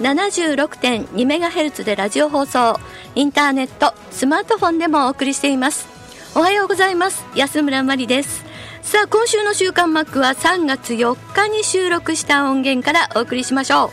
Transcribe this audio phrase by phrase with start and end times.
[0.00, 2.78] 76.2MHz でラジオ放送
[3.14, 5.88] インターネットスマートフォンでもお送りしています。
[6.36, 7.24] おはようございます。
[7.34, 8.44] 安村麻里です。
[8.82, 13.90] さあ今週の週刊マックは3月4日に収録した音源からお送りしましょ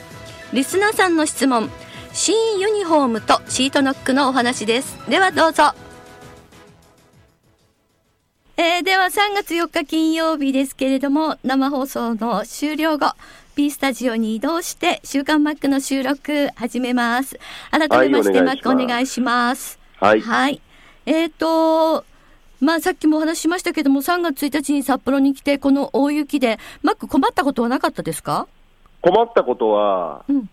[0.52, 0.56] う。
[0.56, 1.72] リスナーさんの質問
[2.14, 4.98] 新ユニフォームとシートノックのお話です。
[5.10, 5.74] ではどうぞ。
[8.58, 13.14] えー、では3月4日金曜日ですけれども生放送の終了後
[13.56, 17.40] B スタジオに移動して週刊マックの収録始めます
[17.72, 20.62] 改めまして、はい、マックお願いしますはい、はい、
[21.06, 22.06] えっ、ー、と
[22.60, 28.48] まあさっきもお話ししましたけども、3月1日に札幌に来て、この大雪で、マック困ったことはなかったですか？
[29.02, 30.50] 困ったことは、うん、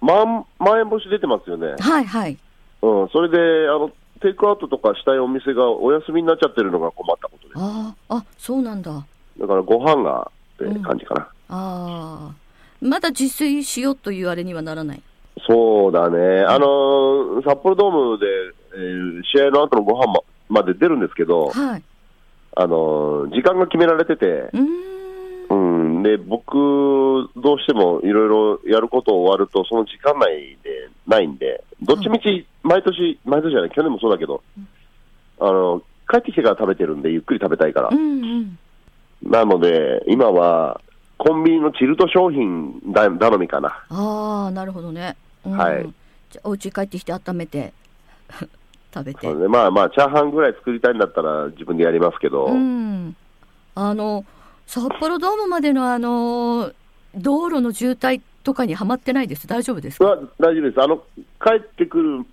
[0.00, 1.74] まん、まん延防止出てますよね。
[1.78, 2.38] はいはい。
[2.82, 3.90] うん、それで、あの、
[4.22, 7.58] テイクアウトとかしたいお店がお休みになっちゃってるのが困ったことです。
[7.58, 9.04] ああ、そうなんだ。
[9.38, 11.20] だからご飯がって感じかな。
[11.20, 12.34] うん、ああ。
[12.80, 15.02] まだ自炊しようというあれにはならない？
[15.46, 16.44] そうだね。
[16.46, 18.26] あの、札幌ドームで、
[18.74, 21.82] えー、試合の後のご飯も、まで出るんですけど、はい、
[22.56, 24.50] あの時間が決められてて、
[25.48, 26.56] うん、で僕、
[27.36, 34.42] どうしてもいろいろやること終わると、その時間内でないんで、どっちみち毎年、毎年じゃない、去年もそうだけど、
[35.38, 37.90] あの帰ってきてから食べてるんで、ゆっくり食べたいから。
[37.92, 38.58] うんうん、
[39.22, 40.80] なので、今は
[41.22, 43.68] コンビニのチルト商品頼みかな。
[43.90, 45.16] ああ、なるほどね。
[45.44, 45.86] うん、はい。
[46.30, 47.74] じゃお家帰ってきて温めて
[48.94, 49.26] 食べて。
[49.34, 52.46] ね、まあまあ、チャーハンぐらい作りたいんだったら自分でやりますけど。
[52.46, 53.14] うん、
[53.74, 54.24] あの、
[54.66, 56.72] 札幌ドームまでのあの、
[57.14, 59.46] 道路の渋滞とかにはまってないです？
[59.46, 60.16] 大丈夫ですか？
[60.38, 60.80] 大丈夫です。
[60.82, 60.96] あの、
[61.44, 62.24] 帰ってくる、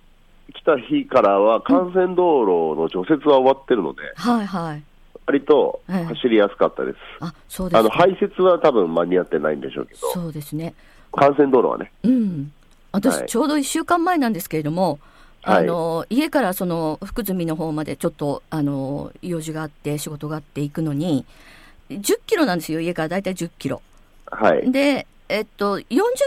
[0.54, 4.00] 来た日からは幹線道路の除雪は終わってるので。
[4.02, 4.82] うん、はいはい。
[5.28, 6.96] 割と走りやすかったです。
[6.96, 10.10] ええ、あ、そうです、あの、排雪は多分間に合ってないんでしょうけど。
[10.10, 10.74] そうですね。
[11.14, 11.92] 幹線道路はね。
[12.02, 12.52] うん。
[12.92, 14.98] 私、ちょうど1週間前なんですけれども、
[15.42, 21.24] あの、はい、家からその福住の方までちょっとあの用事があって仕事があって行くのに
[21.90, 23.80] 10キロなんですよ家からだいたい10キロ。
[24.26, 25.84] はい、でえっと、40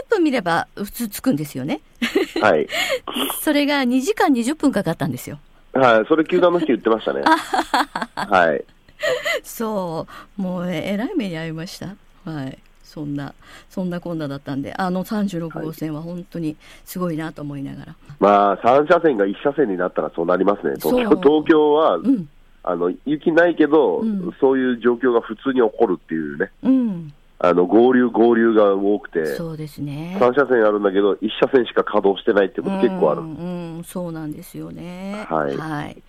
[0.08, 1.80] 分見れば普通着くんですよね。
[2.40, 2.68] はい。
[3.42, 5.38] それが2時間20分かかったんですよ。
[5.72, 7.22] はい、それ球団の人言ってましたね。
[8.14, 8.64] はい。
[9.42, 10.06] そ
[10.38, 11.96] う、もうえらい目に遭いました。
[12.24, 12.58] はい。
[12.92, 13.32] そんな、
[13.70, 17.94] そんなこんなだったんで、あの36号線は本当にすごいなと思いながら。
[18.20, 20.74] まあ、3車線が1車線になったらそうなりますね。
[20.76, 22.28] 東京東京は、うん、
[22.62, 26.50] あの雪ないけど、うん、そういう状況が普通に起こるっていうね。
[26.62, 27.12] うん
[27.44, 35.26] あの合流、合流が多くて、そうですね3車線あるんだけど、1車線しか稼働してないってこと結構ある、うん、うん、そうなんですよね。
[35.28, 36.00] はい、はい、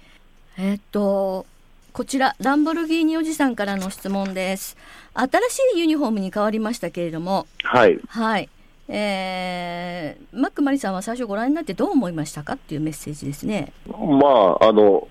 [0.60, 1.48] えー、っと
[1.94, 4.76] こちら、ランボルギーニおじさんからの質問です。
[5.14, 8.00] 新しいユニフォームに変わりましたけれども、はい。
[8.08, 8.50] はい。
[8.88, 13.74] えー、マックマリさんは最初ご覧になってどう思いましたかっていうメッセージですね。
[13.88, 15.08] まあ、あの、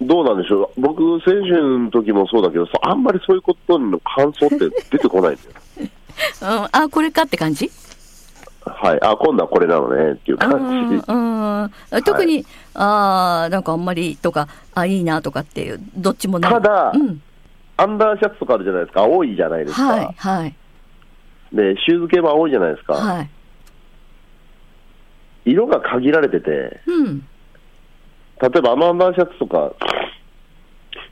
[0.00, 0.80] どうなんでしょう。
[0.80, 4.58] 僕、選手の時もそうだけど、あんまりそういうことの感想って
[4.90, 5.50] 出てこないんだよ。
[6.42, 7.70] うん、あ、これかって感じ？
[8.66, 10.50] はい、あ今度はこれなのねっていう感
[10.90, 10.96] じ。
[11.06, 11.70] うん
[12.04, 12.44] 特に、はい、
[12.74, 17.22] あなんかあんまりとか、あいいなとかっていう、どっちもただ、うん、
[17.76, 19.86] アンダーシャツとかあるじゃないですか、青いじゃないですか。
[19.86, 20.54] はい、はい。
[21.52, 22.94] で、シューズ系も青いじゃないですか。
[22.94, 23.30] はい。
[25.44, 27.20] 色が限られてて、うん、
[28.42, 29.72] 例えばアンダーシャツとか、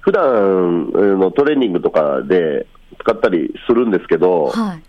[0.01, 0.91] 普段
[1.21, 2.67] のトレーニングとかで
[3.01, 4.83] 使ったりするんですけど、はい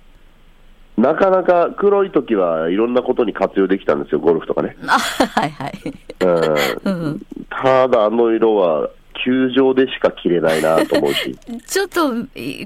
[0.97, 4.77] なかなか黒い時はいろんなことに活用できたんですよ、ゴルフとかね。
[4.87, 5.73] あはいはい。
[6.85, 8.89] うん、ただ、あの色は、
[9.23, 11.35] 球場でしか着れないなと思うし。
[11.65, 12.11] ちょっと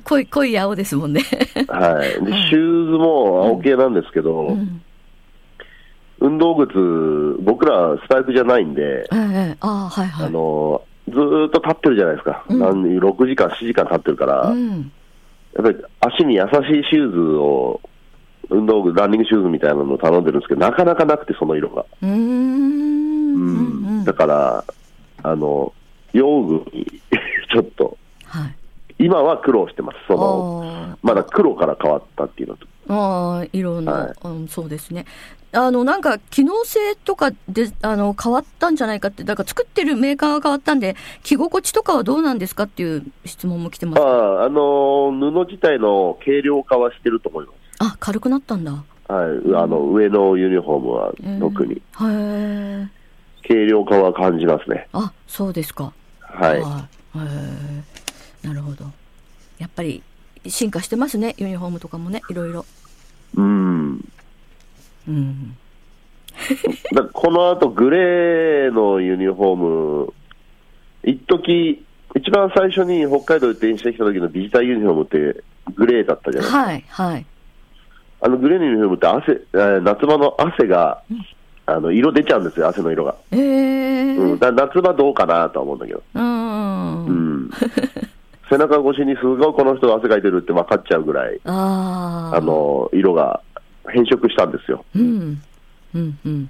[0.04, 1.22] 濃い、濃い青ですもんね。
[1.68, 2.10] はい。
[2.26, 4.82] で、シューズも青系なんですけど、うん
[6.22, 10.28] 運動靴、僕らスパイクじゃないんで、ええああ、はいはい。
[10.28, 14.92] あのずーっと立ってるじゃないですか、うんなん6時間、7時間立ってるから、うん。
[15.56, 17.80] やっぱり足に優しいシューズを、
[18.50, 21.86] 運動靴、ランニングシューズみたいなのを頼んでるんですけど、なかなかなくて、その色が。
[22.02, 22.12] うーん。
[22.12, 24.64] うんうんだから、
[25.22, 25.74] あの、
[26.14, 26.86] 用具に
[27.54, 28.56] ちょっと、はい。
[28.98, 29.98] 今は苦労してます。
[30.08, 32.68] その、あまだ黒から変わったっていうのと。
[32.90, 35.06] ああ、色の、はいうん、そうですね。
[35.52, 44.04] あの、なんか、機能性とかで、あの、変わったんじゃないかって、だから作ってるメーカーが変わったんで、着心地とかはどうなんですかっていう質問も来てます。
[44.04, 47.59] あああ、あの、布自体の軽量化はしてると思います。
[48.10, 48.72] 軽くなったんだ。
[48.72, 48.84] はい、
[49.56, 51.74] あの、上のユニフォームはえー特に。
[51.76, 52.88] へえ。
[53.48, 54.88] 軽量化は感じますね。
[54.94, 55.94] あ、そうですか。
[56.20, 56.58] はい。
[56.58, 56.62] へ
[58.44, 58.48] え。
[58.48, 58.86] なるほど。
[59.60, 60.02] やっぱり、
[60.48, 62.66] 進化してますね、ユニフォームとかもね、いろいろ。
[63.36, 64.04] うん。
[65.08, 65.56] うん。
[66.96, 69.56] だこの後、グレーのユニフォー
[70.06, 70.14] ム、
[71.04, 71.86] 一時
[72.16, 75.44] 一番最初に北海道で転してきた時のビジターユニフォームって
[75.76, 77.04] グレーだったじゃないですか。
[77.04, 77.26] はい、はい。
[78.22, 81.02] あのグレーのユニフォームって汗、えー夏場の汗が、
[81.66, 83.16] あの色出ちゃうんですよ、汗の色が。
[83.32, 86.04] ええうん、だ夏場どうかなとは思うんだけど。
[86.16, 87.06] うん。
[87.06, 87.50] うん。
[88.50, 93.42] 背中越しにすごいこの人が汗かいてるって分かっちゃうぐらい、あの、色が
[93.88, 94.84] 変色したんですよ。
[94.96, 95.42] うん。
[95.94, 96.46] うん、うん。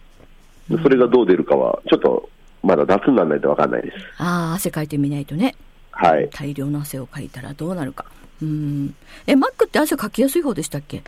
[0.70, 2.30] でそれがどう出るかは、ちょっと
[2.64, 3.98] まだ夏にならないと分かんないです。
[4.18, 5.56] ああ、汗かいてみないとね。
[5.92, 6.30] はい。
[6.32, 8.06] 大量の汗をかいたらどうなるか。
[8.42, 8.96] うん。
[9.28, 11.04] え、マックって汗かきやすい方でしたっけ？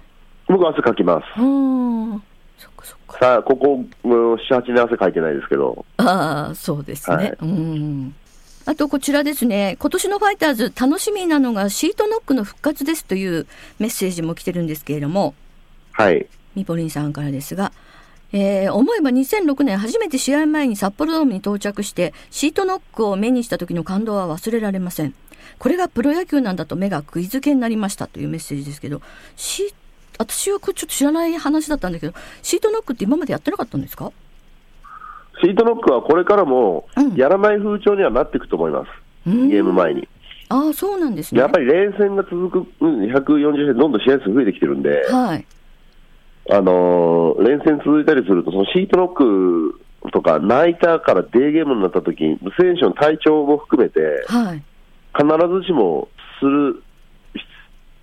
[0.52, 1.42] 僕汗かきます。
[1.42, 2.24] うん。
[2.58, 3.20] そっかそっか。
[3.20, 7.16] さあ、ここ、うん7、8年汗かいてないですけど、ああ、そうですね。
[7.16, 8.16] はいうん。
[8.66, 13.48] あとこちらですね、今年のファイターズ楽しみなのがシートノックの復活ですという
[13.80, 15.34] メッセージも来てるんですけれども、
[15.94, 16.28] はい。
[16.56, 17.72] ミポリンさんからですが、
[18.34, 25.14] えー思えば2006年初めて試合前に札幌ドームに到着してシートノックを目にした時の感動は忘れられません。
[25.58, 29.02] これがプロ野球なんだと目が釘付けになりましたというメッセージですけど、
[29.36, 29.74] シー
[30.22, 34.12] 私はこれちょっと知らない話だったんだけど、シートノックって今までやってなかったんですか？
[35.44, 38.90] シートノックはこれからもうんやらない風潮にはなっていくと思います。
[39.28, 40.08] うんゲーム前に。
[40.50, 41.40] ああ、そうなんですね。
[41.42, 45.46] やっぱり連戦が続く、うん140戦、どんどん試合数増えてきてるんで、はい。
[46.52, 49.80] あのー連戦続いたりすると、そのシートノック
[50.12, 54.62] とか、ナイターからデーゲームになった時に、選手の体調も含めて、はい。
[55.16, 55.26] 必
[55.62, 56.10] ずしも
[56.40, 56.84] する必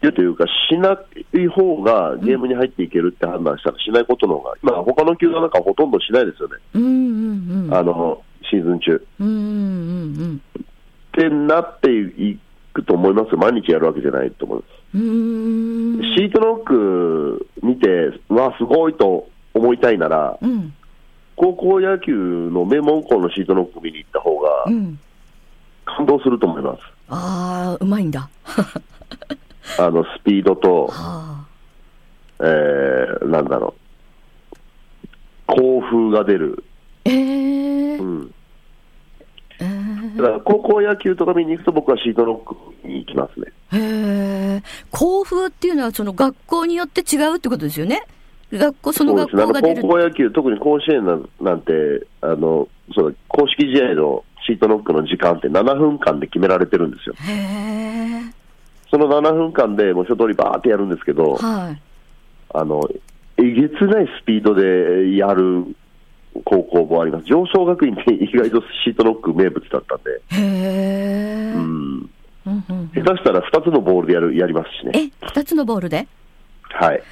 [0.00, 0.96] 要というか、しな
[1.34, 7.74] い方がゲームに入っていけるって判断したら、しないことの方が、今、他の球団なんかほとんどしないですよね、うんうんうん。
[7.74, 9.06] あのシーズン中。
[9.20, 10.42] うんうんうん
[11.08, 12.38] ってなってい
[12.72, 14.68] くと思いますよ、毎日やるわけじゃないと思います。
[14.92, 17.88] シートノック見て、
[18.28, 20.72] わあ、すごいと思いたいなら、うん。
[21.34, 24.98] 高校野球の名門校のシートノック見に行った方がうん。
[25.84, 26.80] 感動すると思います。
[27.08, 28.28] ああ、うまいんだ。
[29.78, 31.44] あの、スピードと、は
[32.40, 33.74] えー、なんだろ
[34.52, 34.58] う、
[35.46, 36.64] 興奮が出る。
[37.06, 37.10] あ。
[37.10, 38.34] ええうん。
[39.60, 43.52] えーだから高校野球とか見に行くと僕はシートノックに行きますね。
[43.72, 44.62] へえ。
[44.90, 48.02] 校風っていうのはその学校によって違うってことですよね？
[48.52, 49.82] 学校、その学校が出る。
[49.82, 51.72] 高校野球、特に甲子園なんなんて、
[52.20, 57.14] あの、そうだ公式試合のシートノックの時間って7分間で決められてるんですよ。
[57.18, 58.37] へえ。
[58.90, 61.82] その7分間でもう一通りバーってやるんですけど、はい。
[62.54, 62.80] あの、
[63.36, 65.64] えげつないスピードでやる
[66.44, 67.24] 高校もあります。
[67.26, 71.52] 上昇学院って意外とシートノック名物だったんで、へえ。
[71.54, 72.10] ううんん。
[72.46, 74.92] うん下手したら2つのボールでやる、やりますしね。
[74.94, 76.08] え、二つのボールで？
[76.70, 77.02] はい。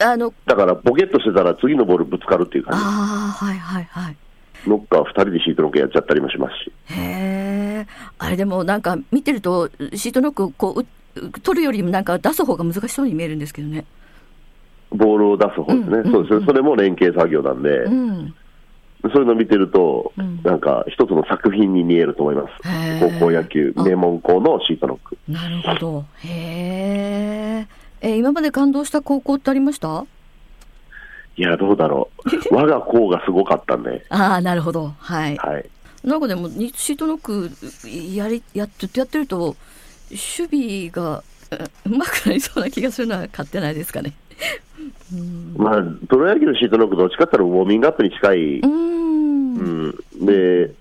[0.00, 4.16] あの、だから、ボケっとしてたら次のボールぶつかるっていう感ああ、はいはいはい。
[4.64, 4.70] じ。
[4.70, 6.72] ノッカー2人でシートノックやっちゃったりもしますし。
[6.98, 7.86] へえ。
[8.18, 10.86] あれでもなんか見てると、シートノックこうう、
[11.42, 13.84] 取るよりもなんか出す方が難しそうに見えるんですけどね。
[14.90, 15.98] ボールを出す方ですね。
[15.98, 16.46] うんそうですね。
[16.46, 18.34] それも連携作業なんで、うん。
[19.02, 22.52] そういうの見てると、うんなんか一つの作品に見えると思います。
[23.00, 25.16] 高校野球、あ名門校のシートノック。
[25.28, 26.04] なるほど。
[26.22, 27.66] へ
[28.02, 28.08] え。
[28.12, 30.04] え、今まで感動した高校ってありました？
[31.36, 32.30] いや、どうだろう。
[32.54, 34.92] 我が校がすごかったんで、ああ、なるほど。
[34.98, 35.36] はい。
[35.36, 35.64] はい。
[36.04, 37.50] なんかでも、ニシートノック
[38.14, 39.56] やり、やっずっとやってると、
[40.14, 44.12] 守備がううまくなりそうな気がするのは勝手ないですかね。
[45.56, 49.94] まあ、プロ野球のシートノック、どっちかっていうとウォーミングアップに近い、うーん。
[50.16, 50.72] うん、で、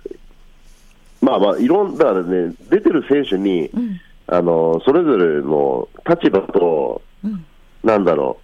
[1.22, 4.00] まあまあ、いろんだからね、出てる選手に、うん。
[4.26, 7.46] あのそれぞれの立場と、うん。
[7.84, 8.40] なんだろ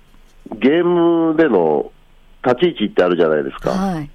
[0.52, 1.92] う、ゲームでの
[2.46, 3.72] 立ち位置ってあるじゃないですか。
[3.72, 4.10] はい。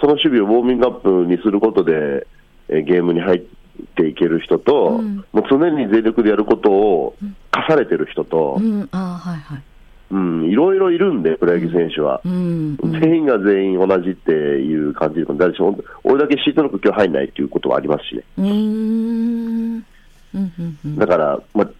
[0.00, 2.26] その守備をウォーミングアップにすることで、
[2.68, 3.42] えーゲームに入っ
[3.80, 7.16] ていける人と、うんもう常に全力でやることを
[7.50, 9.62] 課されてる人とう、ん、いはい。
[10.12, 12.20] うん、いろいろいるんで、プロ野球選手は。
[12.24, 12.76] うん。
[12.82, 18.24] うん全員が全員同じっていう感じで、だしほんと俺だけシートノック今日入んないっていうことはありますしね。
[18.38, 19.84] うーん。
[20.34, 20.96] うんうんうん。
[20.96, 21.70] だから、まあ、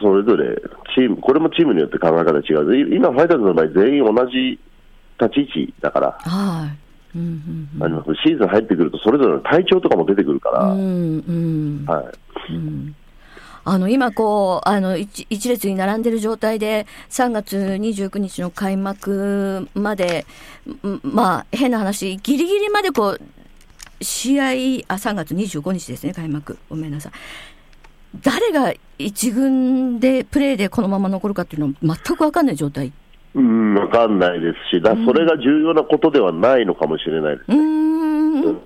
[0.00, 0.56] それぞれ
[0.94, 2.90] チーム、これもチームによって考え方違う。
[2.90, 4.58] い今、ファイターズの場合、全員同じ
[5.20, 6.87] 立ち位置だから、はい。
[7.14, 10.80] うんうんあのシーズン入ってくると、それぞれの体調とかも出てくるから、うん。
[10.80, 11.86] うんうん。
[11.86, 12.52] はい。
[12.52, 12.94] うん
[13.64, 20.24] あの今こうあの一一列に並んでる状態で3月29日の開幕まで
[20.66, 23.20] んまあ変な話ギリギリまでこう
[24.00, 24.46] 試合あ
[24.94, 27.12] 3月25日ですね開幕ごめんなさい
[28.22, 32.90] 誰が一軍でプレーでこのまま残るかっていうのは全く分かんない状態
[33.34, 37.46] うん、わかんないですし、だそれが重要なことではないのかもしれないです。
[37.48, 38.08] うーん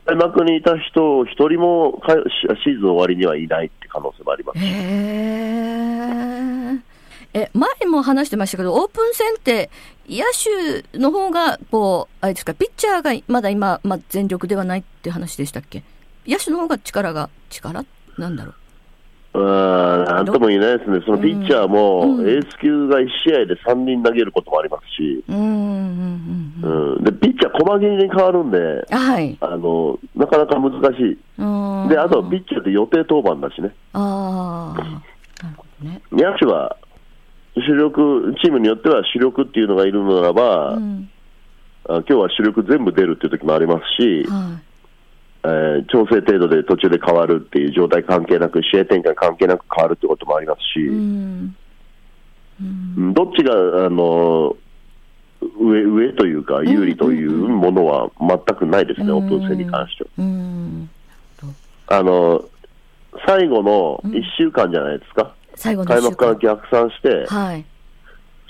[0.07, 2.15] 開幕にいた人、一人もか
[2.63, 4.59] シーズン終わりにはいないって可能性もあります。
[7.35, 9.71] え、前も話してましたけど、オープン戦って、
[10.07, 10.25] 野
[10.93, 15.83] 手の方が、こう、あれですか、ピッチャーがまだ今、まあ、全力ではないって話でしたっけ？
[16.27, 17.87] 野手の方が力が、力？
[18.19, 18.55] なんだろう。
[19.35, 22.29] なんとも言えないですね、そのピッチャーも、うん。
[22.29, 28.59] エース級が1試合で3人投げることもありますし、うーん、でピッチャー、細切りに変わるんで、
[28.91, 29.39] はい。
[29.41, 31.17] あのなかなか難しい、
[31.89, 33.75] であとピッチャーって予定登板だしね。
[36.13, 36.77] 野手は
[37.57, 41.11] 主力、チームによっては主力っていうのがいるのならば、うん。
[41.89, 44.59] あ今日は主力全部出るっていう時もありますし、は
[45.45, 50.81] えー調整程度で途中で変わるっていう状態関係なく、試合展開関係なく変わるってこともありますし。
[50.81, 50.89] い。
[50.89, 51.57] うん。
[52.61, 52.95] うん。
[52.97, 54.57] うんどっちがあの
[55.59, 60.11] 上上というか、有利というものは全くないですね、オープン戦に関しては。
[60.19, 60.91] うん。
[61.89, 62.45] あの
[63.27, 67.65] 最後の1週間じゃないですか、開幕から逆算して、はい。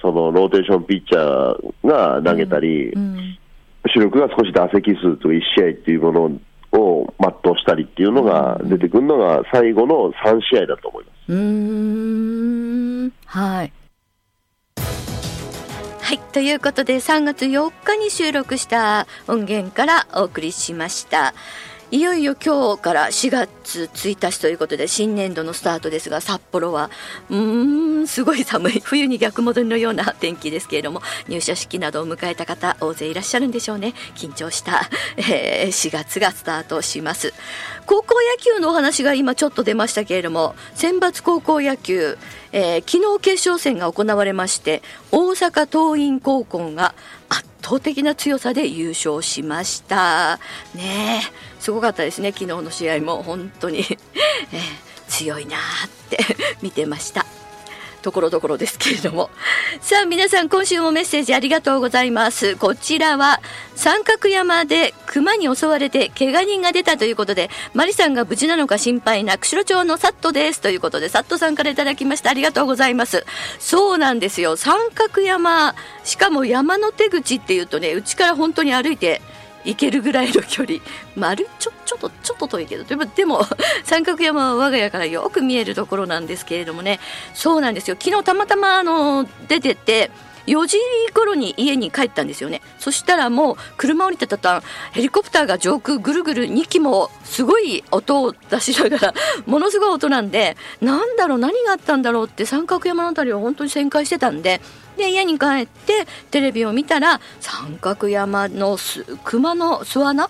[0.00, 3.38] そのローテーションピッチャーが投げたり、うん。
[3.94, 6.30] 主力が少し打席数と1試合っていうものを
[7.18, 11.32] 全うしたりっていうのが出てくるのが、最後の3試合だと思います。
[11.32, 13.12] うーん。
[13.26, 13.72] はい。
[16.00, 16.18] はい。
[16.32, 21.34] ということで、3月4日に収録した音源からお送りしました。
[21.92, 26.90] いよいよ今日から4月1日ということで新年度のスタートですが札幌は
[27.28, 33.92] うーんすごい寒い冬に逆戻りのような天気ですけれども 入社式などを迎えた方大勢いらっしゃるんでしょうね。
[34.16, 37.34] 緊張した、えー4月がスタートします。
[37.84, 42.16] 高校野球のお話が今ちょっと出ましたけれども選抜高校野球、
[42.52, 46.94] えー昨日決勝戦が行われまして大阪桐蔭高校が
[47.28, 50.40] 圧倒的な強さで優勝しました。
[50.74, 51.51] ねえ。
[51.62, 52.32] すごかったですね。
[52.32, 53.22] 昨日の試合も。
[53.22, 53.80] 本当に、
[54.52, 56.18] えー強いなーって。
[56.62, 57.26] 見てました。
[58.00, 59.30] ところどころですけれども。
[59.80, 62.56] さあ皆さん今週もメッセージありがとうございます。
[62.56, 63.40] こちらは
[63.76, 70.60] 三角山で熊に襲われて怪我人が出たということでマリさんが無事なのか心配な釧路町のサットです。
[70.60, 72.30] ということでサットさんからいただきました。
[72.30, 73.24] ありがとうございます。
[73.60, 74.56] そうなんですよ。
[74.56, 79.22] 三角山しかも山の手口っていうとねうちから本当に歩いて
[79.64, 80.78] 行けるぐらいの距離。
[81.16, 81.46] 丸？
[81.58, 82.84] ちょちょっとちょっと遠いけど。
[82.84, 83.46] でもでも
[83.84, 87.00] 三角山は我が家からよく見えるところなんですけれどもね。
[87.34, 87.96] そうなんですよ。
[88.00, 90.10] 昨日たまたまあの出てて
[90.46, 90.78] 4時
[91.14, 92.62] 頃に家に帰ったんですよね。
[92.78, 99.14] そしたらもう車降りてた途端ヘリコプターが上空ぐるぐる2機もすごい音を出しながら
[99.46, 104.60] ものすごい音なんでなんだろう何があったんだろうって三角山の辺りは本当に旋回してたんで
[104.96, 108.76] で家に帰ってテレビを見たら三角山の
[109.24, 110.28] 熊の巣穴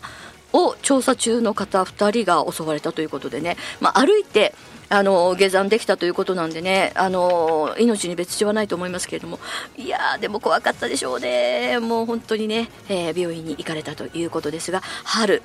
[0.53, 4.55] を調査中の方2人が襲われたということでね、まあ、歩いて
[4.93, 9.39] あの下山できたということなんでねあの命に別状はないと思いますけれども。
[9.79, 11.79] いやーでも怖かったでしょうね。
[11.79, 15.43] もう本当にね、えー病院に行かれたということですが春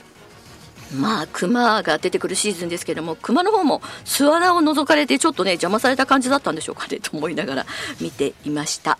[0.93, 7.65] まあ熊が出てくるシーズンですけども熊の方も巣穴を覗かれてちょっとね邪魔された感じだったんでしょうかねと思いながら
[8.01, 8.97] 見ていました。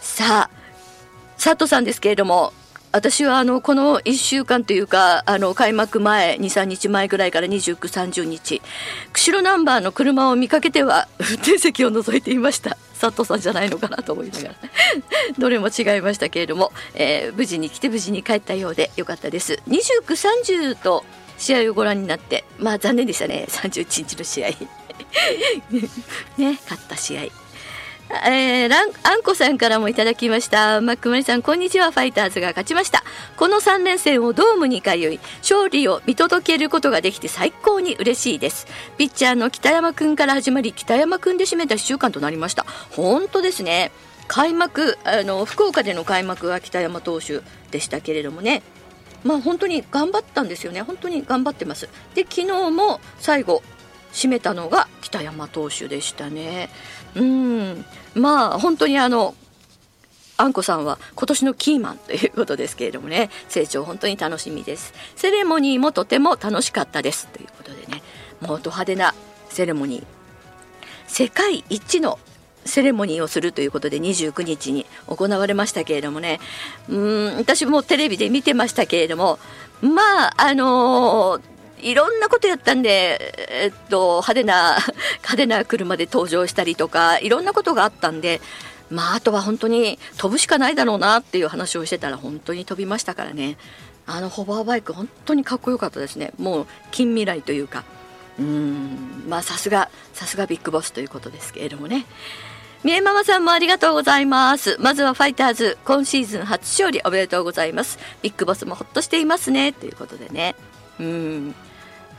[0.00, 0.50] さあ
[1.36, 2.52] 佐藤さんですけれども
[2.96, 8.62] 私はあのこの1週間というかあの開幕前23日前ぐらいから29、30日
[9.12, 12.78] 釧路ナンバーの車を見かけては運転席を覗いていました。
[12.98, 14.54] 佐藤さんじゃないのかなと思いながら。
[15.36, 19.60] どれも違いましたけれども、えー無事に来て無事に帰ったようでよかったです。
[19.68, 21.04] 29、30と
[21.36, 23.44] 試合をご覧になってまあ残念でしたね。
[23.46, 24.48] 31日の試合。
[26.38, 27.45] ね勝った試合。
[28.08, 30.80] えー、ランあんこさんからもいただきました。
[30.80, 31.90] マックマリさんこんにちは。
[31.90, 33.02] ファイターズが勝ちました。
[33.36, 35.18] この3連戦をドームに通い。
[35.38, 38.68] 勝利を見届けることができて最高に嬉しいです。
[38.96, 42.64] ピッチャーの北山くんから始まり北山くんで締めた1週間となりました。
[42.90, 43.90] 本当ですね。
[44.28, 47.40] 開幕あの福岡での開幕は北山投手
[47.72, 48.62] でしたけれどもね。
[49.24, 50.80] まあ本当に頑張ったんですよね。
[50.82, 51.88] 本当に頑張ってます。
[52.14, 53.64] で昨日も最後
[54.12, 56.70] 締めたのが北山投手でしたね。
[57.16, 57.84] うん。
[58.14, 59.34] まあ本当にあの
[60.36, 64.92] あんこさんは今年のキーマンということですけれどもね成長本当に楽しみです。
[65.16, 67.26] セレモニーもとても楽しかったです。
[67.28, 68.02] ということでね
[68.40, 69.14] もうド派手な
[69.48, 70.04] セレモニー。
[71.06, 72.18] 世界一の
[72.66, 76.40] セレモニーをするということで29日に行われましたけれどもね
[76.88, 79.38] うん私もテレビで見てましたけれども
[79.80, 84.76] まああのーいろんなことやったんで、えっと、派手な、
[85.18, 88.40] 派手な車で登場したりとか、いろんなことがあったんで、
[88.90, 93.56] まあ、あとは本当に飛ぶしかないだろうなっていう話をしてたら本当に飛びましたからね。
[94.06, 96.32] あのホバーバイク本当にかっこよかったですね。
[96.38, 97.84] もう近未来というか。
[98.38, 102.06] うん、まあさすが、さすがビッグボスということですけれどもね。
[102.84, 104.76] みえママさんもありがとうございます。
[104.78, 107.98] まずはファイターズ、今シーズン初勝利おめでとうございます。
[108.22, 109.72] ビッグボスもほっとしていますね。
[109.72, 110.54] ということでね。
[111.00, 111.54] うん。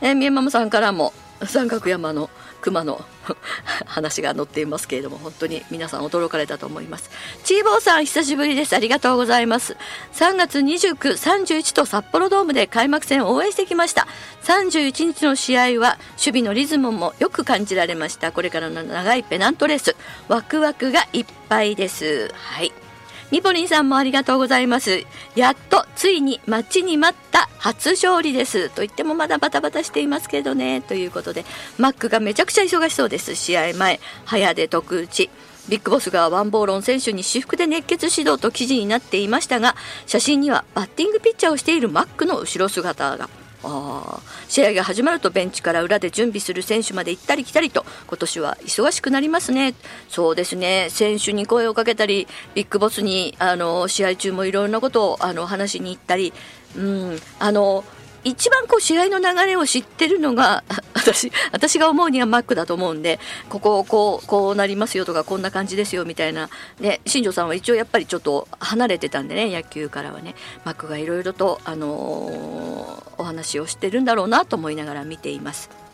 [0.01, 1.13] えー、みえママさんからも
[1.45, 2.29] 三角山の
[2.61, 3.05] 熊の
[3.85, 7.09] 話が載っていますけれども本当に皆さん驚かれたと思います。
[7.43, 8.75] チーボーさん久しぶりです。
[8.75, 9.77] ありがとうございます。
[10.13, 14.07] 3月29、31と札幌ドームで開幕戦を応援してきました。
[14.43, 18.31] 31日の試合は守備のリズムもよく感じられました。
[18.31, 19.95] これからの長いペナントレース
[20.27, 22.31] ワクワクがいっぱいです。
[22.33, 22.86] はい。
[23.29, 25.03] ニポリンさんもありがとうございます。
[25.35, 28.69] やっとついに待ちに待った初勝利です。
[28.69, 30.81] と言ってもまだバタバタしていますけどね。
[30.81, 31.45] ということで、
[31.77, 33.35] マックがめちゃくちゃ忙しそうです。
[33.35, 35.29] 試合前、早出特打ち。
[35.67, 43.29] ビッグボスがワンボーロン選手に私服で熱血指導と記事になっていましたが、写真にはバッティングピッチャーをしているマックの後ろ姿が。
[43.63, 49.73] あ試合が始まるとベンチから裏で準備する選手まで行ったり来たりと今年は忙しくなりますね。
[50.09, 50.87] そうですね。
[50.89, 56.33] 選手に声をかけたりビッグボスにあの試合中もいろんなことをあの話しに行ったり、
[56.75, 57.83] うん、あの
[58.27, 60.63] 一番こう試合の流れを知ってるのが
[60.93, 70.35] 私私が思うにはマックだと思うんでこここうこうなりますよとかこんな感じですよみたいな、ね、新庄さんは一応やっぱりちょっと離れてたんでね野球からはね
[70.65, 75.86] マックがいろいろと、あのー、お話をしてるんだろうなと思いながら見ています。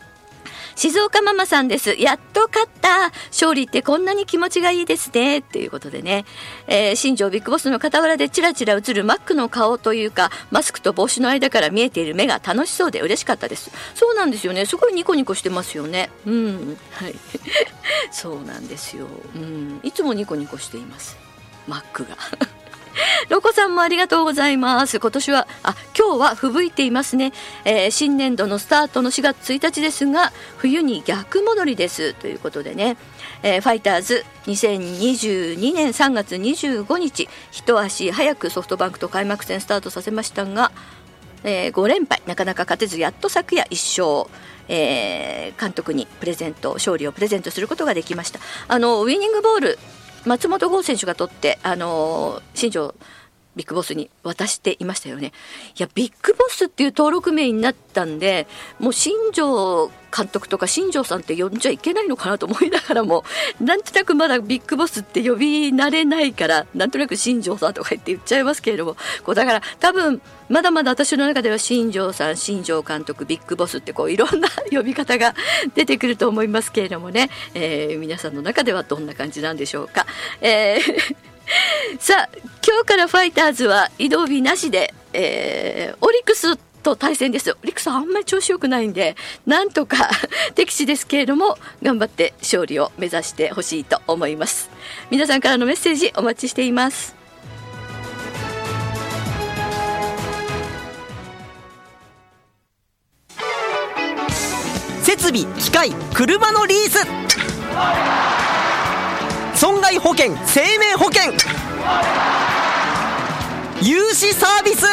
[0.76, 1.94] 静岡ママさんです。
[1.98, 5.42] やっと勝った勝利ってこんなに気持ちがいいですね。
[5.42, 6.24] ということでね、
[6.66, 13.70] えー、新庄ビッグボスの傍らでチラチラ映るマックの顔というか、マスクと帽子の間から見えている目が楽しそうで嬉しかったです。
[13.94, 14.66] そうなんですよね。
[14.66, 16.10] すごいニコニコしてますよね。
[16.26, 16.78] うん。
[16.92, 17.14] はい。
[18.10, 19.06] そうなんですよ。
[19.34, 19.80] うん。
[19.82, 21.16] いつもニコニコしています。
[21.68, 22.16] マックが。
[23.28, 25.00] ロコさんもありがとうございます。
[25.00, 27.32] 今年は、あ、今日は吹雪いていますね。
[27.64, 32.14] えー、新年度のスタートの4月1日ですが、冬に逆戻りです。
[32.14, 32.96] ということでね、
[33.42, 40.72] えー、ファイターズ2022年3月25日、一足早くソフトバンクと開幕戦スタートさせましたが、
[41.42, 44.44] えー、5連敗、なかなか勝てず、やっと昨夜1勝。
[44.66, 49.78] えー、監督にプレゼント勝利をプレゼントすることができましたあのウイニングボール
[50.24, 52.94] 松本剛選手が取って、あのー、新庄
[53.56, 55.32] ビッグボスに渡していましたよね。
[55.78, 58.46] いや、ビッグボスっていう登録名になったんで、
[58.78, 63.24] もう新庄監督とか新庄さんって呼んじゃいけないのかなと思いながらも、
[63.60, 75.34] なんとなくまだビッグボスって呼び慣れないから、なんとなく新庄さんとか言って言っちゃいますけれども、こうだから多分、まだまだ私の中では新庄さん、新庄監督、ビッグボスってこういろんな呼び方が
[75.74, 80.06] 出てくると思いますけれどもね、えー、皆さんの中ではどんな感じなんでしょうか。
[80.40, 81.33] えー
[81.98, 82.28] さあ
[82.66, 90.10] 今日からファイターズは移動日なしで、えー、オリックスと対戦ですオリックスはあんまり調子よくないんでなんとか
[90.54, 94.70] 敵地ですけれども頑張って勝利を目指してほしいと思います。
[95.10, 97.14] 皆さんからのメッセージお待ちしています。
[105.02, 107.06] 設備機械車のリース。
[109.54, 111.32] 損害保険生命保険。
[113.82, 114.86] 融資サービス。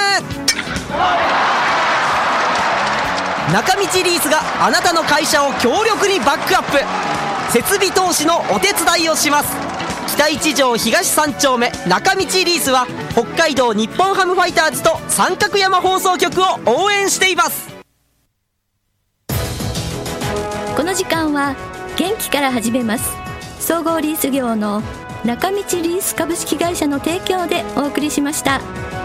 [3.53, 6.77] 中道リースがあなたの会社を強力にバックアップ。
[7.51, 9.55] 設備投資のお手伝いをします。
[10.13, 11.71] 北一条東三丁目。
[11.87, 17.69] 中道リースは北海道日本ハムファイターズと三角山放送局を応援しています。
[20.75, 21.55] この時間は
[21.97, 23.09] 元気から始めます。
[23.59, 24.81] 総合リース業の
[25.23, 29.00] 中道リース株式会社の提供でお送りしました。